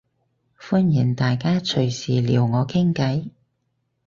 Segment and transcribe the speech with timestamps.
[0.59, 3.29] 歡迎大家隨時撩我傾計